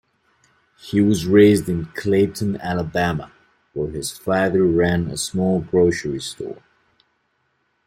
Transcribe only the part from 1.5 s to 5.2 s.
in Clayton, Alabama, where his father ran a